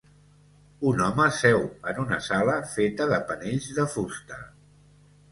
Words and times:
Un 0.91 1.01
home 1.07 1.25
seu 1.39 1.59
en 1.91 1.99
una 2.03 2.17
sala 2.27 2.55
feta 2.71 3.07
de 3.11 3.19
panells 3.27 3.67
de 3.81 3.85
fusta. 3.97 4.39